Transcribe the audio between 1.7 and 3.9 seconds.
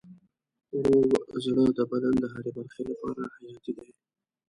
د بدن د هرې برخې لپاره حیاتي دی.